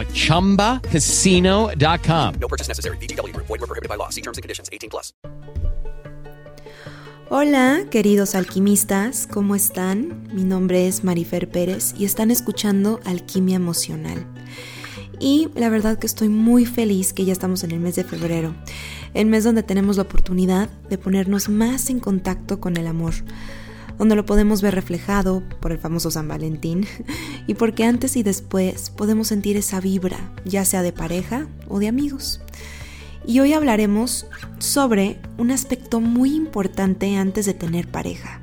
[0.00, 2.34] at ChumbaCasino.com.
[2.40, 2.98] No purchase necessary.
[2.98, 3.46] VGW Group.
[3.46, 4.10] Void were prohibited by law.
[4.10, 4.68] See terms and conditions.
[4.70, 5.14] 18 plus.
[7.28, 10.28] Hola, queridos alquimistas, ¿cómo están?
[10.32, 14.24] Mi nombre es Marifer Pérez y están escuchando Alquimia Emocional.
[15.18, 18.54] Y la verdad que estoy muy feliz que ya estamos en el mes de febrero,
[19.12, 23.14] el mes donde tenemos la oportunidad de ponernos más en contacto con el amor
[23.98, 26.86] donde lo podemos ver reflejado por el famoso San Valentín
[27.46, 31.88] y porque antes y después podemos sentir esa vibra, ya sea de pareja o de
[31.88, 32.40] amigos.
[33.26, 34.26] Y hoy hablaremos
[34.58, 38.40] sobre un aspecto muy importante antes de tener pareja.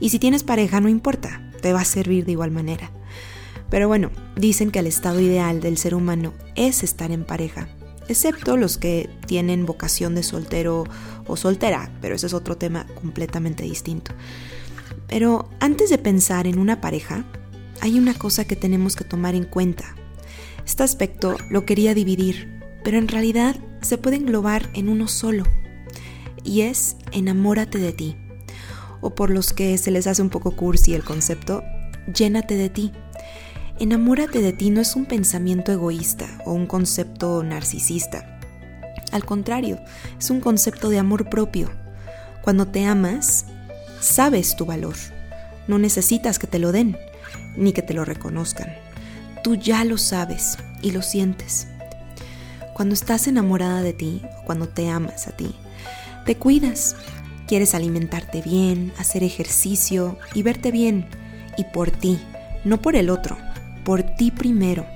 [0.00, 2.90] Y si tienes pareja no importa, te va a servir de igual manera.
[3.70, 7.68] Pero bueno, dicen que el estado ideal del ser humano es estar en pareja,
[8.08, 10.84] excepto los que tienen vocación de soltero
[11.26, 14.12] o soltera, pero ese es otro tema completamente distinto.
[15.08, 17.24] Pero antes de pensar en una pareja,
[17.80, 19.94] hay una cosa que tenemos que tomar en cuenta.
[20.66, 25.44] Este aspecto lo quería dividir, pero en realidad se puede englobar en uno solo,
[26.44, 28.16] y es enamórate de ti.
[29.00, 31.62] O por los que se les hace un poco cursi el concepto,
[32.12, 32.92] llénate de ti.
[33.78, 38.40] Enamórate de ti no es un pensamiento egoísta o un concepto narcisista.
[39.12, 39.78] Al contrario,
[40.18, 41.70] es un concepto de amor propio.
[42.42, 43.46] Cuando te amas,
[44.00, 44.94] sabes tu valor.
[45.66, 46.96] No necesitas que te lo den,
[47.56, 48.74] ni que te lo reconozcan.
[49.42, 51.66] Tú ya lo sabes y lo sientes.
[52.74, 55.54] Cuando estás enamorada de ti, cuando te amas a ti,
[56.24, 56.96] te cuidas.
[57.46, 61.08] Quieres alimentarte bien, hacer ejercicio y verte bien.
[61.56, 62.18] Y por ti,
[62.64, 63.36] no por el otro,
[63.84, 64.86] por ti primero.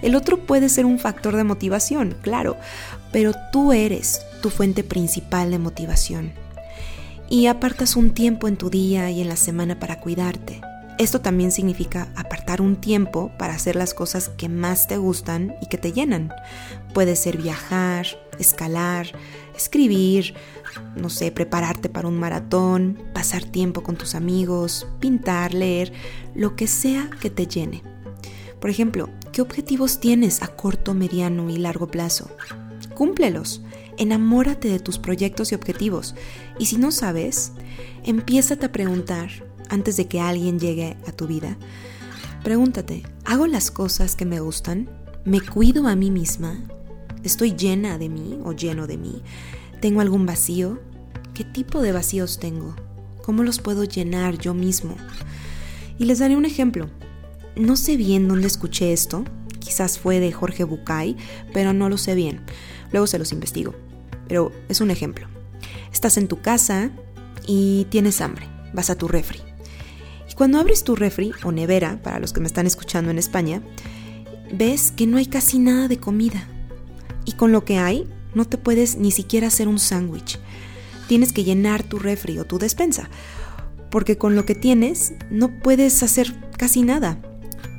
[0.00, 2.56] El otro puede ser un factor de motivación, claro,
[3.12, 6.32] pero tú eres tu fuente principal de motivación
[7.30, 10.60] y apartas un tiempo en tu día y en la semana para cuidarte.
[10.98, 15.66] Esto también significa apartar un tiempo para hacer las cosas que más te gustan y
[15.66, 16.32] que te llenan.
[16.92, 18.06] Puede ser viajar,
[18.40, 19.06] escalar,
[19.56, 20.34] escribir,
[20.96, 25.92] no sé, prepararte para un maratón, pasar tiempo con tus amigos, pintar, leer,
[26.34, 27.82] lo que sea que te llene.
[28.60, 32.28] Por ejemplo, ¿qué objetivos tienes a corto, mediano y largo plazo?
[32.94, 33.62] Cúmplelos
[33.98, 36.14] enamórate de tus proyectos y objetivos.
[36.58, 37.52] Y si no sabes,
[38.04, 39.28] empiézate a preguntar
[39.68, 41.58] antes de que alguien llegue a tu vida.
[42.42, 44.88] Pregúntate, ¿hago las cosas que me gustan?
[45.24, 46.58] ¿Me cuido a mí misma?
[47.24, 49.22] ¿Estoy llena de mí o lleno de mí?
[49.80, 50.80] ¿Tengo algún vacío?
[51.34, 52.74] ¿Qué tipo de vacíos tengo?
[53.22, 54.96] ¿Cómo los puedo llenar yo mismo?
[55.98, 56.88] Y les daré un ejemplo.
[57.56, 59.24] No sé bien dónde escuché esto,
[59.58, 61.16] quizás fue de Jorge Bucay,
[61.52, 62.40] pero no lo sé bien.
[62.92, 63.74] Luego se los investigo
[64.28, 65.26] pero es un ejemplo.
[65.92, 66.90] Estás en tu casa
[67.46, 69.40] y tienes hambre, vas a tu refri.
[70.30, 73.62] Y cuando abres tu refri o nevera, para los que me están escuchando en España,
[74.52, 76.46] ves que no hay casi nada de comida.
[77.24, 80.38] Y con lo que hay, no te puedes ni siquiera hacer un sándwich.
[81.08, 83.08] Tienes que llenar tu refri o tu despensa,
[83.90, 87.18] porque con lo que tienes no puedes hacer casi nada.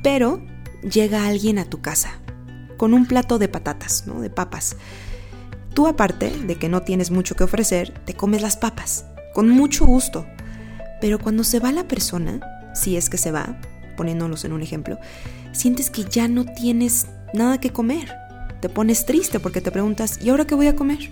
[0.01, 0.41] Pero
[0.81, 2.19] llega alguien a tu casa
[2.77, 4.21] con un plato de patatas, ¿no?
[4.21, 4.77] de papas
[5.73, 9.85] Tú aparte de que no tienes mucho que ofrecer, te comes las papas, con mucho
[9.85, 10.25] gusto.
[10.99, 12.41] Pero cuando se va la persona,
[12.73, 13.61] si es que se va,
[13.95, 14.99] poniéndonos en un ejemplo,
[15.51, 18.13] sientes que ya no tienes nada que comer.
[18.61, 21.11] Te pones triste porque te preguntas, ¿y ahora qué voy a comer?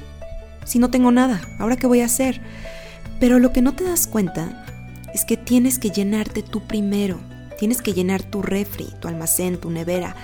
[0.66, 2.42] Si no tengo nada, ¿ahora qué voy a hacer?
[3.20, 4.66] Pero lo que no te das cuenta
[5.14, 7.20] es que tienes que llenarte tú primero.
[7.58, 10.16] Tienes que llenar tu refri, tu almacén, tu nevera.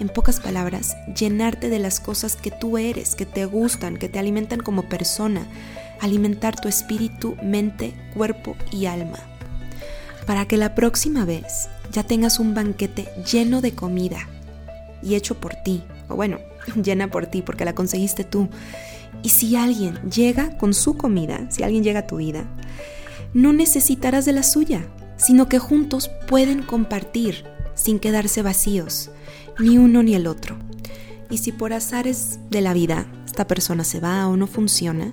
[0.00, 4.18] En pocas palabras, llenarte de las cosas que tú eres, que te gustan, que te
[4.18, 5.46] alimentan como persona,
[6.00, 9.18] alimentar tu espíritu, mente, cuerpo y alma.
[10.26, 14.28] Para que la próxima vez ya tengas un banquete lleno de comida
[15.02, 16.38] y hecho por ti, o bueno,
[16.82, 18.48] llena por ti porque la conseguiste tú,
[19.22, 22.44] Y si alguien llega con su comida, si alguien llega a tu vida,
[23.34, 24.86] no necesitarás de la suya,
[25.20, 27.44] sino que juntos pueden compartir
[27.74, 29.10] sin quedarse vacíos,
[29.58, 30.56] ni uno ni el otro.
[31.28, 35.12] Y si por azares de la vida esta persona se va o no funciona,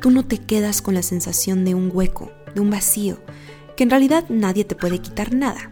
[0.00, 3.20] tú no te quedas con la sensación de un hueco, de un vacío,
[3.76, 5.70] que en realidad nadie te puede quitar nada.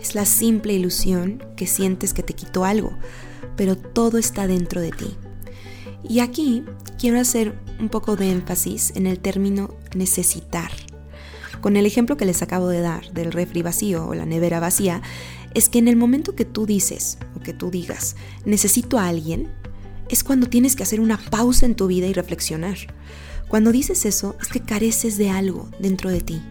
[0.00, 2.96] Es la simple ilusión que sientes que te quitó algo,
[3.56, 5.16] pero todo está dentro de ti.
[6.06, 6.64] Y aquí
[6.98, 10.70] quiero hacer un poco de énfasis en el término necesitar.
[11.64, 15.00] Con el ejemplo que les acabo de dar del refri vacío o la nevera vacía,
[15.54, 19.48] es que en el momento que tú dices o que tú digas necesito a alguien,
[20.10, 22.76] es cuando tienes que hacer una pausa en tu vida y reflexionar.
[23.48, 26.42] Cuando dices eso es que careces de algo dentro de ti.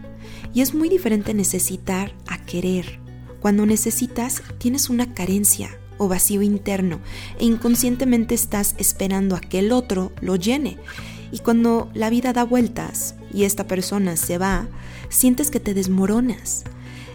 [0.52, 2.98] Y es muy diferente necesitar a querer.
[3.38, 6.98] Cuando necesitas, tienes una carencia o vacío interno
[7.38, 10.76] e inconscientemente estás esperando a que el otro lo llene.
[11.30, 14.68] Y cuando la vida da vueltas y esta persona se va,
[15.08, 16.64] sientes que te desmoronas.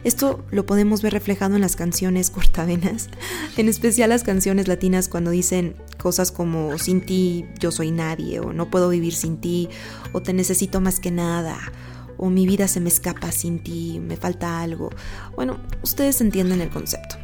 [0.03, 3.09] Esto lo podemos ver reflejado en las canciones cortavenas,
[3.57, 8.53] en especial las canciones latinas cuando dicen cosas como sin ti yo soy nadie o
[8.53, 9.67] no puedo vivir sin ti
[10.13, 11.57] o te necesito más que nada
[12.17, 14.89] o mi vida se me escapa sin ti, me falta algo.
[15.35, 17.15] Bueno, ustedes entienden el concepto.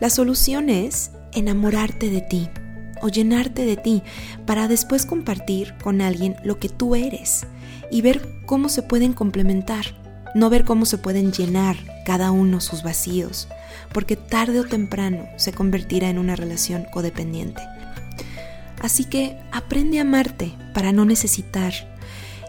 [0.00, 2.48] La solución es enamorarte de ti
[3.02, 4.02] o llenarte de ti
[4.46, 7.46] para después compartir con alguien lo que tú eres
[7.90, 9.86] y ver cómo se pueden complementar
[10.36, 13.48] no ver cómo se pueden llenar cada uno sus vacíos,
[13.92, 17.62] porque tarde o temprano se convertirá en una relación codependiente.
[18.82, 21.72] Así que aprende a amarte para no necesitar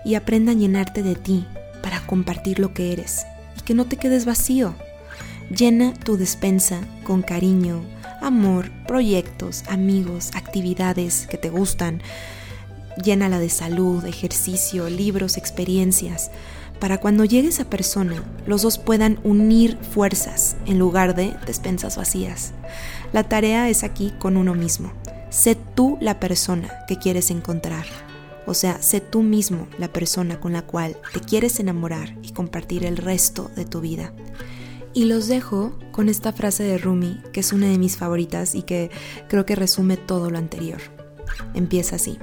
[0.03, 1.47] y aprenda a llenarte de ti
[1.81, 3.25] para compartir lo que eres
[3.57, 4.75] y que no te quedes vacío.
[5.49, 7.85] Llena tu despensa con cariño,
[8.21, 12.01] amor, proyectos, amigos, actividades que te gustan.
[13.03, 16.31] Llénala de salud, ejercicio, libros, experiencias
[16.79, 22.53] para cuando llegue esa persona, los dos puedan unir fuerzas en lugar de despensas vacías.
[23.13, 24.91] La tarea es aquí con uno mismo.
[25.29, 27.85] Sé tú la persona que quieres encontrar.
[28.45, 32.85] O sea, sé tú mismo la persona con la cual te quieres enamorar y compartir
[32.85, 34.13] el resto de tu vida.
[34.97, 38.63] Y los dejo con esta frase de Rumi, que es una de mis favoritas y
[38.63, 38.89] que
[39.29, 40.81] creo que resume todo lo anterior.
[41.53, 42.17] Empieza así.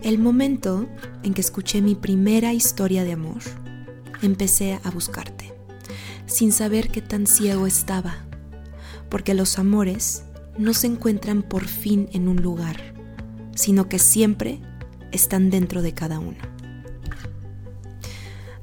[0.00, 0.88] El momento
[1.24, 3.42] en que escuché mi primera historia de amor,
[4.22, 5.52] empecé a buscarte,
[6.24, 8.24] sin saber qué tan ciego estaba,
[9.10, 10.24] porque los amores
[10.56, 12.94] no se encuentran por fin en un lugar,
[13.54, 14.62] sino que siempre
[15.12, 16.38] están dentro de cada uno.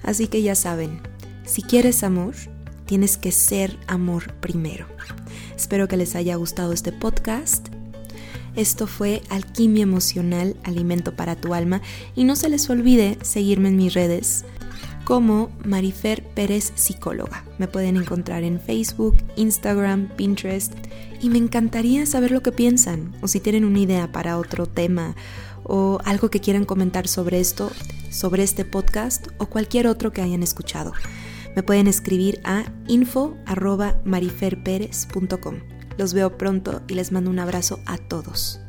[0.01, 1.01] Así que ya saben,
[1.45, 2.33] si quieres amor,
[2.85, 4.87] tienes que ser amor primero.
[5.55, 7.69] Espero que les haya gustado este podcast
[8.55, 11.81] esto fue Alquimia Emocional, Alimento para tu Alma.
[12.15, 14.45] Y no se les olvide seguirme en mis redes
[15.05, 17.43] como Marifer Pérez Psicóloga.
[17.57, 20.73] Me pueden encontrar en Facebook, Instagram, Pinterest.
[21.19, 25.15] Y me encantaría saber lo que piensan o si tienen una idea para otro tema
[25.63, 27.71] o algo que quieran comentar sobre esto,
[28.11, 30.91] sobre este podcast o cualquier otro que hayan escuchado.
[31.55, 35.55] Me pueden escribir a info.mariferperez.com.
[35.97, 38.62] Los veo pronto y les mando un abrazo a todos.